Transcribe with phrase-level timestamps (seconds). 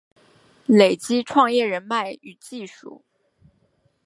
[0.65, 3.05] 累积创业人脉与技术